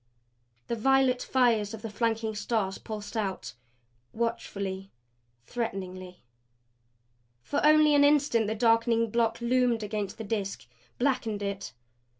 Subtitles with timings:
[0.65, 3.53] The violet fires of the flanking stars pulsed out
[4.13, 4.89] watchfully,
[5.45, 6.23] threateningly.
[7.43, 10.65] For only an instant the darkening block loomed against the Disk;
[10.97, 11.73] blackened it.